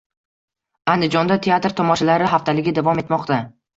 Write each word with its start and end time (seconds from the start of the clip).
Andijonda 0.93 1.37
Teatr 1.47 1.75
tomoshalari 1.81 2.31
haftaligi 2.33 2.75
davom 2.81 3.03
etmoqda 3.03 3.43